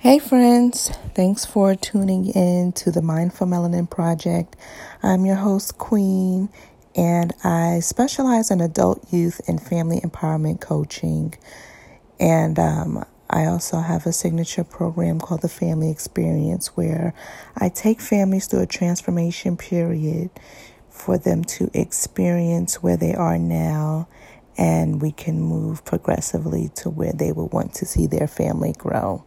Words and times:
Hey, 0.00 0.20
friends. 0.20 0.90
Thanks 1.16 1.44
for 1.44 1.74
tuning 1.74 2.28
in 2.28 2.70
to 2.74 2.92
the 2.92 3.02
Mindful 3.02 3.48
Melanin 3.48 3.90
Project. 3.90 4.54
I'm 5.02 5.26
your 5.26 5.34
host, 5.34 5.76
Queen, 5.78 6.50
and 6.94 7.34
I 7.42 7.80
specialize 7.80 8.52
in 8.52 8.60
adult, 8.60 9.12
youth, 9.12 9.40
and 9.48 9.60
family 9.60 10.00
empowerment 10.00 10.60
coaching. 10.60 11.34
And 12.20 12.60
um, 12.60 13.04
I 13.28 13.46
also 13.46 13.80
have 13.80 14.06
a 14.06 14.12
signature 14.12 14.62
program 14.62 15.18
called 15.18 15.42
the 15.42 15.48
Family 15.48 15.90
Experience 15.90 16.76
where 16.76 17.12
I 17.56 17.68
take 17.68 18.00
families 18.00 18.46
through 18.46 18.62
a 18.62 18.66
transformation 18.66 19.56
period 19.56 20.30
for 20.90 21.18
them 21.18 21.42
to 21.58 21.72
experience 21.74 22.84
where 22.84 22.96
they 22.96 23.14
are 23.14 23.36
now 23.36 24.06
and 24.56 25.02
we 25.02 25.10
can 25.10 25.40
move 25.40 25.84
progressively 25.84 26.70
to 26.76 26.88
where 26.88 27.12
they 27.12 27.32
will 27.32 27.48
want 27.48 27.74
to 27.74 27.84
see 27.84 28.06
their 28.06 28.28
family 28.28 28.74
grow. 28.78 29.24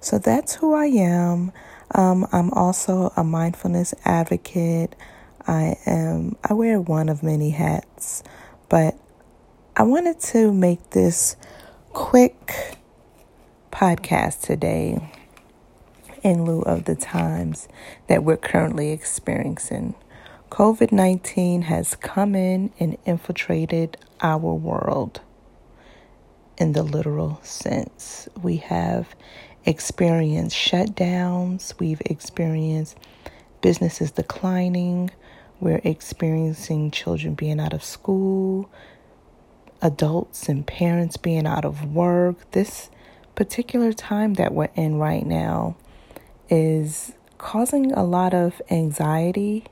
So 0.00 0.18
that's 0.18 0.56
who 0.56 0.74
I 0.74 0.86
am. 0.86 1.52
Um, 1.94 2.26
I'm 2.32 2.50
also 2.52 3.12
a 3.16 3.24
mindfulness 3.24 3.94
advocate. 4.04 4.94
I 5.46 5.76
am 5.86 6.36
I 6.44 6.52
wear 6.52 6.80
one 6.80 7.08
of 7.08 7.22
many 7.22 7.50
hats, 7.50 8.22
but 8.68 8.96
I 9.76 9.82
wanted 9.84 10.20
to 10.20 10.52
make 10.52 10.90
this 10.90 11.36
quick 11.92 12.76
podcast 13.72 14.42
today 14.42 15.12
in 16.22 16.44
lieu 16.44 16.62
of 16.62 16.84
the 16.84 16.94
times 16.94 17.68
that 18.08 18.24
we're 18.24 18.36
currently 18.36 18.90
experiencing. 18.90 19.94
COVID 20.50 20.92
19 20.92 21.62
has 21.62 21.94
come 21.94 22.34
in 22.34 22.72
and 22.78 22.96
infiltrated 23.06 23.96
our 24.20 24.52
world 24.54 25.20
in 26.56 26.72
the 26.72 26.82
literal 26.82 27.38
sense. 27.42 28.28
We 28.42 28.56
have 28.56 29.14
experienced 29.68 30.56
shutdowns, 30.56 31.78
we've 31.78 32.00
experienced 32.06 32.96
businesses 33.60 34.10
declining, 34.10 35.10
we're 35.60 35.82
experiencing 35.84 36.90
children 36.90 37.34
being 37.34 37.60
out 37.60 37.74
of 37.74 37.84
school, 37.84 38.70
adults 39.82 40.48
and 40.48 40.66
parents 40.66 41.18
being 41.18 41.46
out 41.46 41.66
of 41.66 41.94
work. 41.94 42.50
This 42.52 42.88
particular 43.34 43.92
time 43.92 44.34
that 44.34 44.54
we're 44.54 44.70
in 44.74 44.96
right 44.96 45.26
now 45.26 45.76
is 46.48 47.12
causing 47.36 47.92
a 47.92 48.04
lot 48.04 48.32
of 48.32 48.62
anxiety 48.70 49.64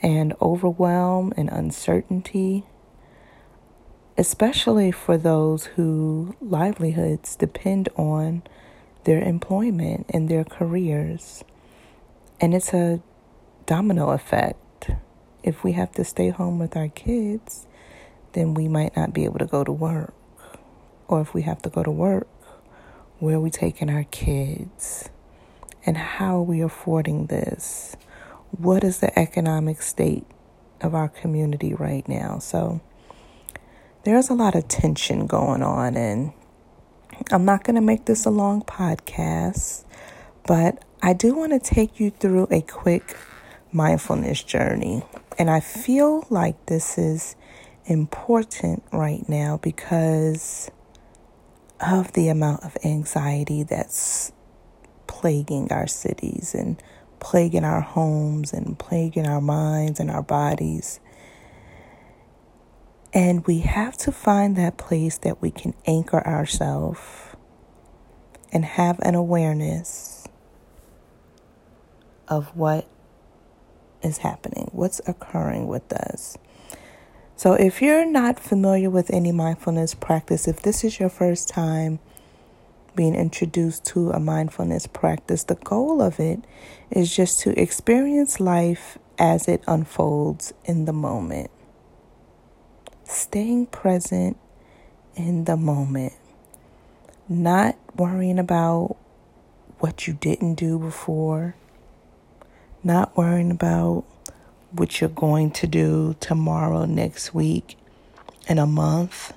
and 0.00 0.34
overwhelm 0.40 1.34
and 1.36 1.50
uncertainty 1.50 2.64
especially 4.18 4.90
for 4.90 5.18
those 5.18 5.66
whose 5.66 6.32
livelihoods 6.40 7.36
depend 7.36 7.86
on 7.96 8.42
their 9.06 9.22
employment 9.22 10.04
and 10.10 10.28
their 10.28 10.42
careers. 10.42 11.44
And 12.40 12.52
it's 12.52 12.74
a 12.74 13.00
domino 13.64 14.10
effect. 14.10 14.90
If 15.44 15.62
we 15.62 15.72
have 15.72 15.92
to 15.92 16.04
stay 16.04 16.30
home 16.30 16.58
with 16.58 16.76
our 16.76 16.88
kids, 16.88 17.66
then 18.32 18.52
we 18.52 18.66
might 18.66 18.96
not 18.96 19.14
be 19.14 19.24
able 19.24 19.38
to 19.38 19.46
go 19.46 19.62
to 19.62 19.70
work. 19.70 20.12
Or 21.06 21.20
if 21.20 21.32
we 21.32 21.42
have 21.42 21.62
to 21.62 21.70
go 21.70 21.84
to 21.84 21.90
work, 21.90 22.26
where 23.20 23.36
are 23.36 23.40
we 23.40 23.48
taking 23.48 23.88
our 23.88 24.02
kids? 24.04 25.08
And 25.86 25.96
how 25.96 26.38
are 26.38 26.42
we 26.42 26.60
affording 26.60 27.26
this? 27.26 27.96
What 28.50 28.82
is 28.82 28.98
the 28.98 29.16
economic 29.16 29.82
state 29.82 30.26
of 30.80 30.96
our 30.96 31.08
community 31.08 31.74
right 31.74 32.06
now? 32.08 32.40
So, 32.40 32.80
there's 34.02 34.30
a 34.30 34.34
lot 34.34 34.56
of 34.56 34.66
tension 34.66 35.28
going 35.28 35.62
on, 35.62 35.96
and 35.96 36.32
I'm 37.30 37.44
not 37.44 37.64
going 37.64 37.76
to 37.76 37.82
make 37.82 38.04
this 38.04 38.24
a 38.26 38.30
long 38.30 38.62
podcast, 38.62 39.84
but 40.46 40.84
I 41.02 41.12
do 41.12 41.34
want 41.34 41.52
to 41.52 41.58
take 41.58 41.98
you 41.98 42.10
through 42.10 42.48
a 42.50 42.60
quick 42.60 43.16
mindfulness 43.72 44.42
journey. 44.42 45.02
And 45.38 45.50
I 45.50 45.60
feel 45.60 46.26
like 46.30 46.66
this 46.66 46.98
is 46.98 47.36
important 47.86 48.82
right 48.92 49.26
now 49.28 49.58
because 49.62 50.70
of 51.80 52.12
the 52.12 52.28
amount 52.28 52.64
of 52.64 52.76
anxiety 52.84 53.62
that's 53.62 54.32
plaguing 55.06 55.72
our 55.72 55.86
cities 55.86 56.54
and 56.54 56.82
plaguing 57.20 57.64
our 57.64 57.80
homes 57.80 58.52
and 58.52 58.78
plaguing 58.78 59.26
our 59.26 59.40
minds 59.40 60.00
and 60.00 60.10
our 60.10 60.22
bodies. 60.22 61.00
And 63.16 63.46
we 63.46 63.60
have 63.60 63.96
to 63.98 64.12
find 64.12 64.56
that 64.56 64.76
place 64.76 65.16
that 65.16 65.40
we 65.40 65.50
can 65.50 65.72
anchor 65.86 66.22
ourselves 66.26 67.00
and 68.52 68.62
have 68.62 69.00
an 69.00 69.14
awareness 69.14 70.28
of 72.28 72.54
what 72.54 72.86
is 74.02 74.18
happening, 74.18 74.68
what's 74.70 75.00
occurring 75.06 75.66
with 75.66 75.90
us. 75.94 76.36
So, 77.36 77.54
if 77.54 77.80
you're 77.80 78.04
not 78.04 78.38
familiar 78.38 78.90
with 78.90 79.10
any 79.10 79.32
mindfulness 79.32 79.94
practice, 79.94 80.46
if 80.46 80.60
this 80.60 80.84
is 80.84 81.00
your 81.00 81.08
first 81.08 81.48
time 81.48 82.00
being 82.94 83.14
introduced 83.14 83.86
to 83.86 84.10
a 84.10 84.20
mindfulness 84.20 84.86
practice, 84.86 85.42
the 85.44 85.54
goal 85.54 86.02
of 86.02 86.20
it 86.20 86.40
is 86.90 87.16
just 87.16 87.40
to 87.40 87.58
experience 87.58 88.40
life 88.40 88.98
as 89.18 89.48
it 89.48 89.62
unfolds 89.66 90.52
in 90.66 90.84
the 90.84 90.92
moment 90.92 91.50
staying 93.06 93.66
present 93.66 94.36
in 95.14 95.44
the 95.44 95.56
moment, 95.56 96.12
not 97.28 97.76
worrying 97.96 98.38
about 98.38 98.96
what 99.78 100.06
you 100.06 100.14
didn't 100.14 100.54
do 100.54 100.78
before, 100.78 101.54
not 102.82 103.16
worrying 103.16 103.50
about 103.50 104.04
what 104.70 105.00
you're 105.00 105.10
going 105.10 105.50
to 105.50 105.66
do 105.66 106.14
tomorrow, 106.20 106.84
next 106.84 107.32
week, 107.32 107.76
in 108.48 108.58
a 108.58 108.66
month, 108.66 109.32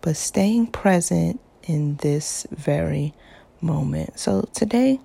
but 0.00 0.16
staying 0.16 0.66
present 0.68 1.40
in 1.64 1.96
this 1.96 2.46
very 2.50 3.12
moment. 3.60 4.18
So 4.18 4.48
today, 4.52 5.00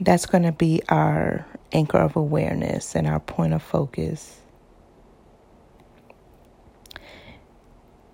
that's 0.00 0.26
going 0.26 0.44
to 0.44 0.52
be 0.52 0.82
our 0.88 1.46
anchor 1.72 1.98
of 1.98 2.16
awareness 2.16 2.94
and 2.94 3.06
our 3.06 3.20
point 3.20 3.52
of 3.52 3.62
focus. 3.62 4.40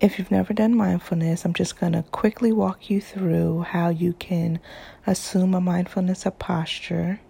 If 0.01 0.19
you've 0.19 0.31
never 0.31 0.53
done 0.53 0.75
mindfulness, 0.75 1.45
I'm 1.45 1.53
just 1.53 1.79
going 1.79 1.93
to 1.93 2.03
quickly 2.03 2.51
walk 2.51 2.89
you 2.89 2.99
through 2.99 3.61
how 3.61 3.89
you 3.89 4.13
can 4.13 4.59
assume 5.07 5.53
a 5.53 5.61
mindfulness 5.61 6.25
of 6.25 6.37
posture 6.37 7.21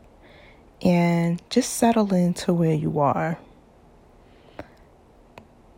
and 0.82 1.42
just 1.50 1.74
settle 1.76 2.14
into 2.14 2.54
where 2.54 2.74
you 2.74 3.00
are. 3.00 3.38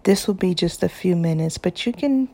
This 0.03 0.27
will 0.27 0.33
be 0.33 0.55
just 0.55 0.81
a 0.81 0.89
few 0.89 1.17
minutes, 1.17 1.57
but 1.57 1.85
you 1.85 1.91
can 1.91 2.29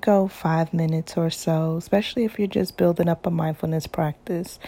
go 0.00 0.28
five 0.28 0.74
minutes 0.74 1.16
or 1.16 1.30
so, 1.30 1.76
especially 1.78 2.24
if 2.24 2.38
you're 2.38 2.46
just 2.46 2.76
building 2.76 3.08
up 3.08 3.26
a 3.26 3.30
mindfulness 3.30 3.86
practice. 3.86 4.58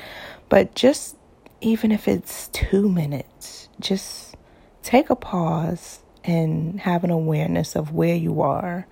But 0.49 0.75
just 0.75 1.17
even 1.61 1.93
if 1.93 2.09
it's 2.09 2.49
two 2.49 2.89
minutes, 2.89 3.69
just 3.79 4.35
take 4.83 5.11
a 5.11 5.17
pause 5.17 6.01
and 6.31 6.81
have 6.81 7.03
an 7.03 7.11
awareness 7.11 7.75
of 7.75 7.93
where 7.93 8.15
you 8.15 8.41
are 8.41 8.87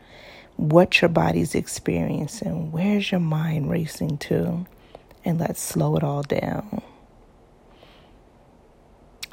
what 0.56 1.00
your 1.00 1.08
body's 1.08 1.54
experiencing, 1.54 2.72
where's 2.72 3.12
your 3.12 3.20
mind 3.20 3.70
racing 3.70 4.18
to, 4.18 4.66
and 5.24 5.38
let's 5.38 5.60
slow 5.60 5.96
it 5.96 6.02
all 6.02 6.24
down. 6.24 6.82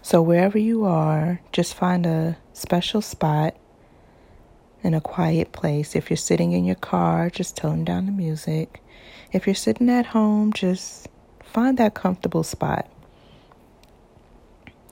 So, 0.04 0.22
wherever 0.22 0.60
you 0.60 0.86
are, 0.86 1.42
just 1.52 1.74
find 1.74 2.06
a 2.06 2.38
special 2.54 3.02
spot 3.02 3.58
in 4.84 4.94
a 4.94 5.02
quiet 5.02 5.52
place. 5.52 5.96
If 5.96 6.12
you're 6.12 6.18
sitting 6.18 6.52
in 6.52 6.64
your 6.64 6.76
car, 6.76 7.32
just 7.32 7.58
tone 7.58 7.84
down 7.84 8.06
the 8.06 8.12
music. 8.12 8.84
If 9.32 9.48
you're 9.48 9.56
sitting 9.56 9.90
at 9.90 10.06
home, 10.06 10.54
just 10.54 11.08
find 11.44 11.80
that 11.80 11.96
comfortable 11.96 12.44
spot. 12.44 12.88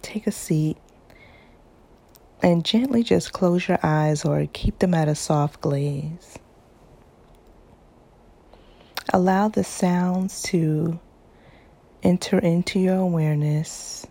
Take 0.01 0.25
a 0.25 0.31
seat 0.31 0.77
and 2.43 2.65
gently 2.65 3.03
just 3.03 3.31
close 3.31 3.67
your 3.69 3.79
eyes 3.81 4.25
or 4.25 4.45
keep 4.51 4.79
them 4.79 4.93
at 4.93 5.07
a 5.07 5.15
soft 5.15 5.61
glaze. 5.61 6.37
Allow 9.13 9.47
the 9.47 9.63
sounds 9.63 10.41
to 10.43 10.99
enter 12.03 12.37
into 12.39 12.79
your 12.79 12.97
awareness, 12.97 14.05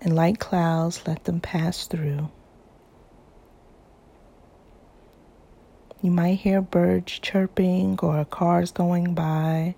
and 0.00 0.16
like 0.16 0.38
clouds, 0.38 1.06
let 1.06 1.24
them 1.24 1.40
pass 1.40 1.86
through. 1.86 2.30
You 6.00 6.10
might 6.10 6.34
hear 6.34 6.62
birds 6.62 7.18
chirping 7.18 7.98
or 8.00 8.24
cars 8.24 8.70
going 8.70 9.14
by, 9.14 9.74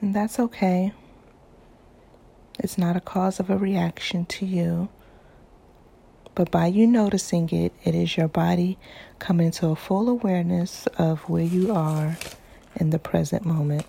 and 0.00 0.14
that's 0.14 0.38
okay. 0.38 0.92
It's 2.58 2.78
not 2.78 2.96
a 2.96 3.00
cause 3.00 3.40
of 3.40 3.50
a 3.50 3.56
reaction 3.56 4.24
to 4.26 4.46
you. 4.46 4.88
But 6.34 6.50
by 6.50 6.66
you 6.66 6.86
noticing 6.86 7.50
it, 7.50 7.72
it 7.84 7.94
is 7.94 8.16
your 8.16 8.28
body 8.28 8.78
coming 9.18 9.50
to 9.52 9.68
a 9.68 9.76
full 9.76 10.08
awareness 10.08 10.86
of 10.98 11.20
where 11.28 11.44
you 11.44 11.72
are 11.72 12.16
in 12.76 12.90
the 12.90 12.98
present 12.98 13.44
moment. 13.44 13.84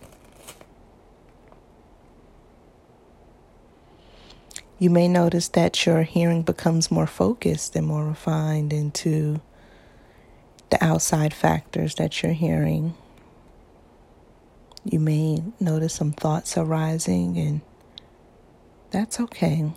You 4.77 4.89
may 4.89 5.07
notice 5.07 5.47
that 5.49 5.85
your 5.85 6.03
hearing 6.03 6.41
becomes 6.41 6.91
more 6.91 7.07
focused 7.07 7.75
and 7.75 7.87
more 7.87 8.05
refined 8.05 8.73
into 8.73 9.39
the 10.69 10.83
outside 10.83 11.33
factors 11.33 11.95
that 11.95 12.21
you're 12.21 12.33
hearing. 12.33 12.95
You 14.83 14.99
may 14.99 15.41
notice 15.61 15.93
some 15.93 16.11
thoughts 16.11 16.57
arising, 16.57 17.37
and 17.37 17.61
that's 18.93 19.19
okay. 19.19 19.69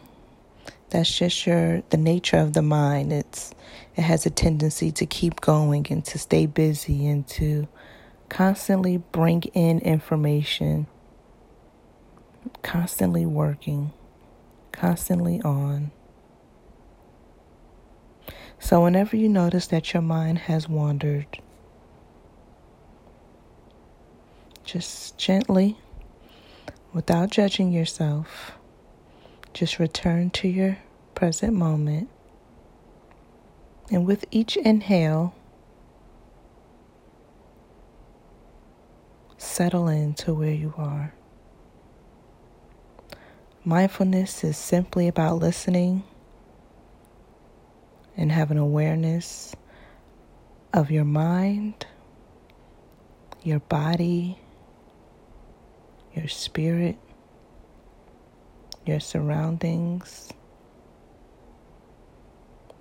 That's 0.90 1.18
just 1.18 1.46
your 1.46 1.82
the 1.90 1.96
nature 1.96 2.36
of 2.36 2.52
the 2.52 2.62
mind. 2.62 3.12
It's 3.12 3.52
it 3.96 4.02
has 4.02 4.26
a 4.26 4.30
tendency 4.30 4.92
to 4.92 5.06
keep 5.06 5.40
going 5.40 5.86
and 5.90 6.04
to 6.04 6.18
stay 6.18 6.46
busy 6.46 7.08
and 7.08 7.26
to 7.28 7.66
constantly 8.28 8.98
bring 8.98 9.42
in 9.54 9.80
information, 9.80 10.86
constantly 12.62 13.26
working 13.26 13.92
constantly 14.76 15.40
on. 15.42 15.90
So, 18.58 18.82
whenever 18.82 19.16
you 19.16 19.28
notice 19.28 19.66
that 19.68 19.92
your 19.92 20.02
mind 20.02 20.38
has 20.40 20.68
wandered, 20.68 21.26
just 24.64 25.18
gently, 25.18 25.76
without 26.92 27.30
judging 27.30 27.72
yourself, 27.72 28.52
just 29.56 29.78
return 29.78 30.28
to 30.28 30.46
your 30.46 30.76
present 31.14 31.54
moment. 31.54 32.10
And 33.90 34.06
with 34.06 34.26
each 34.30 34.54
inhale, 34.58 35.34
settle 39.38 39.88
into 39.88 40.34
where 40.34 40.52
you 40.52 40.74
are. 40.76 41.14
Mindfulness 43.64 44.44
is 44.44 44.58
simply 44.58 45.08
about 45.08 45.38
listening 45.38 46.02
and 48.14 48.30
having 48.30 48.58
awareness 48.58 49.56
of 50.74 50.90
your 50.90 51.06
mind, 51.06 51.86
your 53.42 53.60
body, 53.60 54.38
your 56.14 56.28
spirit, 56.28 56.98
your 58.86 59.00
surroundings. 59.00 60.30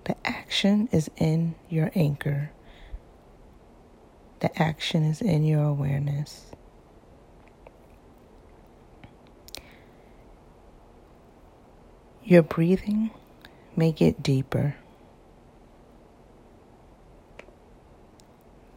The 0.05 0.15
action 0.25 0.87
is 0.91 1.09
in 1.17 1.55
your 1.69 1.91
anchor. 1.95 2.51
The 4.39 4.61
action 4.61 5.03
is 5.03 5.21
in 5.21 5.43
your 5.43 5.63
awareness. 5.63 6.45
Your 12.23 12.43
breathing 12.43 13.11
may 13.75 13.91
get 13.91 14.21
deeper, 14.23 14.75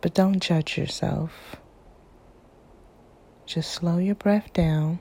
but 0.00 0.14
don't 0.14 0.40
judge 0.40 0.76
yourself. 0.76 1.56
Just 3.46 3.70
slow 3.72 3.98
your 3.98 4.14
breath 4.14 4.52
down 4.52 5.00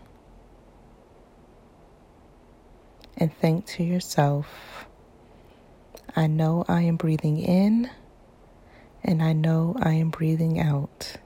and 3.17 3.35
think 3.35 3.65
to 3.65 3.83
yourself, 3.83 4.85
I 6.15 6.27
know 6.27 6.65
I 6.67 6.83
am 6.83 6.97
breathing 6.97 7.39
in 7.39 7.89
and 9.03 9.21
I 9.23 9.33
know 9.33 9.75
I 9.81 9.93
am 9.93 10.09
breathing 10.09 10.59
out. 10.59 11.17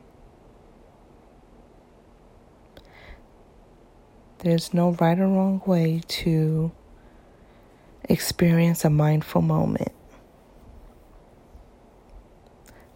There's 4.39 4.73
no 4.73 4.91
right 4.93 5.19
or 5.19 5.27
wrong 5.27 5.61
way 5.65 6.01
to 6.07 6.71
experience 8.05 8.85
a 8.85 8.89
mindful 8.89 9.41
moment. 9.41 9.91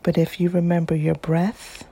But 0.04 0.18
if 0.18 0.40
you 0.40 0.50
remember 0.50 0.96
your 0.96 1.16
breath 1.16 1.86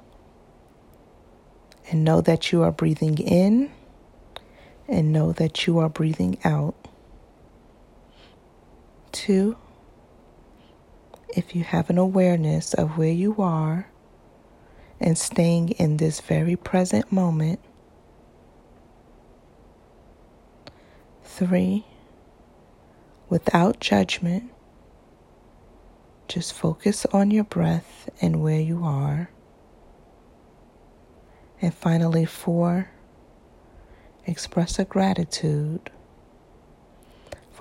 and 1.89 2.03
know 2.03 2.21
that 2.21 2.51
you 2.51 2.63
are 2.63 2.71
breathing 2.71 3.17
in 3.19 3.71
and 4.87 5.13
know 5.13 5.31
that 5.33 5.67
you 5.67 5.79
are 5.79 5.89
breathing 5.89 6.37
out. 6.43 6.82
Two, 9.13 9.55
if 11.29 11.55
you 11.55 11.63
have 11.63 11.89
an 11.91 11.99
awareness 11.99 12.73
of 12.73 12.97
where 12.97 13.11
you 13.11 13.35
are 13.37 13.87
and 14.99 15.17
staying 15.17 15.69
in 15.69 15.97
this 15.97 16.19
very 16.19 16.55
present 16.55 17.11
moment. 17.11 17.59
Three, 21.23 21.85
without 23.29 23.79
judgment. 23.79 24.51
Just 26.27 26.53
focus 26.53 27.05
on 27.13 27.29
your 27.29 27.43
breath 27.43 28.09
and 28.19 28.41
where 28.41 28.59
you 28.59 28.83
are. 28.83 29.29
And 31.61 31.71
finally, 31.73 32.25
four, 32.25 32.89
express 34.25 34.79
a 34.79 34.85
gratitude 34.85 35.91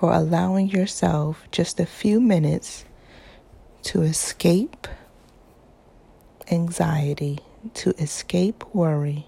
for 0.03 0.11
allowing 0.11 0.67
yourself 0.67 1.47
just 1.49 1.79
a 1.79 1.85
few 1.85 2.19
minutes 2.19 2.83
to 3.81 4.01
escape 4.01 4.85
anxiety, 6.51 7.39
to 7.73 7.91
escape 7.91 8.65
worry, 8.73 9.25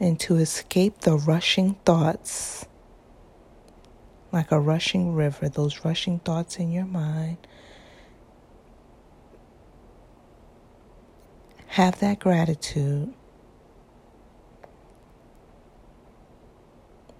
and 0.00 0.18
to 0.18 0.34
escape 0.34 1.02
the 1.02 1.16
rushing 1.16 1.74
thoughts 1.84 2.66
like 4.32 4.50
a 4.50 4.58
rushing 4.58 5.14
river, 5.14 5.48
those 5.48 5.84
rushing 5.84 6.18
thoughts 6.18 6.56
in 6.56 6.72
your 6.72 6.84
mind. 6.84 7.36
Have 11.68 12.00
that 12.00 12.18
gratitude 12.18 13.14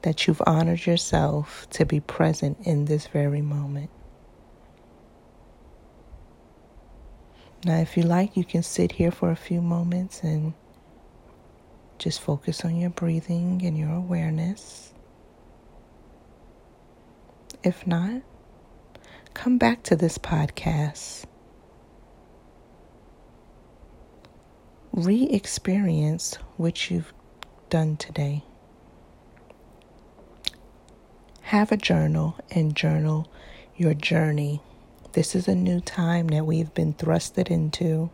that 0.05 0.27
you've 0.27 0.43
honored 0.47 0.85
yourself 0.85 1.67
to 1.71 1.87
be 1.87 1.99
present 1.99 2.59
in 2.61 2.85
this 2.85 3.07
very 3.07 3.41
moment. 3.41 3.89
Now, 7.65 7.79
if 7.79 7.97
you 7.97 8.03
like, 8.03 8.37
you 8.37 8.45
can 8.45 8.63
sit 8.63 8.93
here 8.93 9.11
for 9.11 9.31
a 9.31 9.37
few 9.37 9.63
moments 9.63 10.23
and 10.23 10.53
just 11.99 12.21
focus 12.21 12.67
on 12.67 12.77
your 12.77 12.91
breathing 12.91 13.63
and 13.65 13.79
your 13.79 13.93
awareness. 13.93 14.93
If 17.63 17.87
not, 17.87 18.21
come 19.33 19.57
back 19.57 19.85
to 19.85 19.97
this 19.97 20.19
podcast. 20.19 21.25
Re 24.93 25.23
experience 25.31 26.35
what 26.59 26.91
you've 26.91 27.15
done 27.71 27.97
today. 27.97 28.45
Have 31.49 31.71
a 31.71 31.77
journal 31.77 32.37
and 32.51 32.75
journal 32.75 33.31
your 33.77 33.93
journey. 33.93 34.63
This 35.13 35.35
is 35.35 35.47
a 35.47 35.55
new 35.55 35.79
time 35.79 36.29
that 36.29 36.47
we've 36.47 36.73
been 36.73 36.95
thrusted 36.95 37.51
into. 37.51 38.09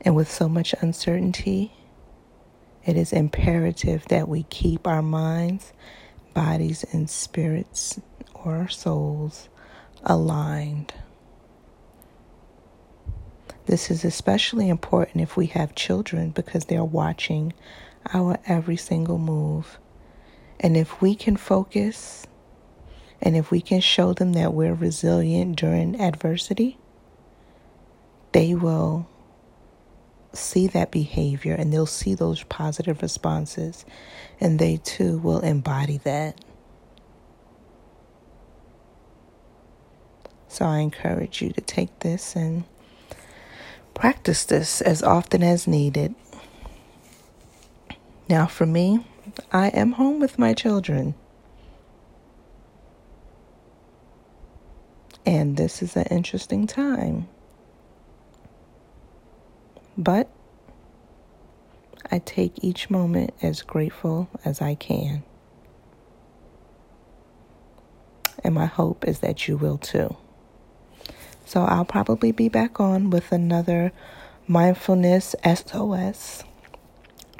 And 0.00 0.16
with 0.16 0.28
so 0.28 0.48
much 0.48 0.74
uncertainty, 0.80 1.72
it 2.84 2.96
is 2.96 3.12
imperative 3.12 4.04
that 4.08 4.28
we 4.28 4.42
keep 4.44 4.84
our 4.84 5.00
minds 5.00 5.72
bodies 6.34 6.84
and 6.92 7.08
spirits 7.08 8.00
or 8.34 8.56
our 8.56 8.68
souls 8.68 9.48
aligned. 10.02 10.92
This 13.66 13.92
is 13.92 14.04
especially 14.04 14.68
important 14.68 15.22
if 15.22 15.36
we 15.36 15.46
have 15.46 15.76
children 15.76 16.30
because 16.30 16.64
they're 16.64 16.84
watching 16.84 17.52
our 18.12 18.38
every 18.44 18.76
single 18.76 19.18
move. 19.18 19.78
And 20.60 20.76
if 20.76 21.00
we 21.00 21.14
can 21.14 21.36
focus 21.36 22.26
and 23.20 23.36
if 23.36 23.50
we 23.50 23.60
can 23.60 23.80
show 23.80 24.12
them 24.12 24.32
that 24.34 24.54
we're 24.54 24.74
resilient 24.74 25.56
during 25.56 26.00
adversity, 26.00 26.78
they 28.32 28.54
will 28.54 29.08
see 30.32 30.66
that 30.66 30.90
behavior 30.90 31.54
and 31.54 31.72
they'll 31.72 31.86
see 31.86 32.14
those 32.14 32.42
positive 32.44 33.00
responses 33.00 33.84
and 34.40 34.58
they 34.58 34.76
too 34.78 35.18
will 35.18 35.40
embody 35.40 35.98
that. 35.98 36.38
So 40.48 40.64
I 40.64 40.78
encourage 40.78 41.42
you 41.42 41.52
to 41.52 41.60
take 41.60 42.00
this 42.00 42.34
and 42.36 42.64
practice 43.94 44.44
this 44.44 44.80
as 44.80 45.02
often 45.02 45.42
as 45.42 45.66
needed. 45.66 46.14
Now, 48.28 48.46
for 48.46 48.66
me, 48.66 49.06
I 49.52 49.68
am 49.68 49.92
home 49.92 50.20
with 50.20 50.38
my 50.38 50.54
children. 50.54 51.14
And 55.24 55.56
this 55.56 55.82
is 55.82 55.96
an 55.96 56.04
interesting 56.04 56.66
time. 56.66 57.28
But 59.98 60.28
I 62.10 62.20
take 62.20 62.62
each 62.62 62.90
moment 62.90 63.34
as 63.42 63.62
grateful 63.62 64.28
as 64.44 64.62
I 64.62 64.74
can. 64.74 65.24
And 68.44 68.54
my 68.54 68.66
hope 68.66 69.06
is 69.08 69.20
that 69.20 69.48
you 69.48 69.56
will 69.56 69.78
too. 69.78 70.16
So 71.44 71.62
I'll 71.62 71.84
probably 71.84 72.30
be 72.30 72.48
back 72.48 72.78
on 72.78 73.10
with 73.10 73.32
another 73.32 73.92
mindfulness 74.46 75.34
SOS 75.44 76.44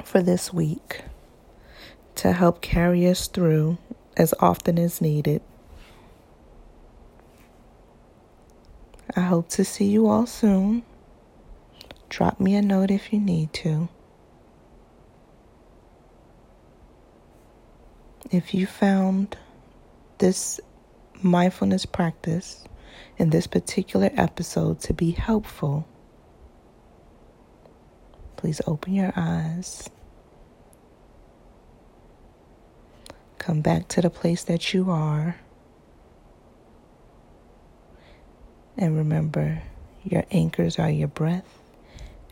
for 0.03 0.21
this 0.21 0.51
week 0.51 1.03
to 2.17 2.33
help 2.33 2.61
carry 2.61 3.07
us 3.07 3.27
through 3.27 3.77
as 4.15 4.33
often 4.39 4.79
as 4.79 5.01
needed. 5.01 5.41
I 9.15 9.21
hope 9.21 9.49
to 9.49 9.63
see 9.63 9.85
you 9.85 10.07
all 10.07 10.25
soon. 10.25 10.83
Drop 12.09 12.39
me 12.39 12.55
a 12.55 12.61
note 12.61 12.91
if 12.91 13.13
you 13.13 13.19
need 13.19 13.53
to. 13.53 13.89
If 18.31 18.53
you 18.53 18.65
found 18.65 19.37
this 20.17 20.59
mindfulness 21.21 21.85
practice 21.85 22.63
in 23.17 23.29
this 23.29 23.47
particular 23.47 24.09
episode 24.15 24.79
to 24.81 24.93
be 24.93 25.11
helpful, 25.11 25.87
please 28.35 28.59
open 28.67 28.93
your 28.93 29.13
eyes. 29.15 29.89
Come 33.47 33.61
back 33.61 33.87
to 33.87 34.01
the 34.01 34.09
place 34.09 34.43
that 34.43 34.73
you 34.73 34.91
are. 34.91 35.37
And 38.77 38.97
remember, 38.97 39.63
your 40.03 40.25
anchors 40.31 40.77
are 40.77 40.89
your 40.89 41.07
breath 41.07 41.61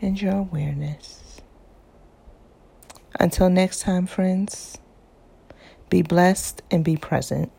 and 0.01 0.21
your 0.21 0.33
awareness. 0.33 1.39
Until 3.17 3.49
next 3.49 3.79
time, 3.79 4.07
friends. 4.07 4.77
Be 5.89 6.01
blessed 6.01 6.61
and 6.69 6.83
be 6.83 6.97
present. 6.97 7.49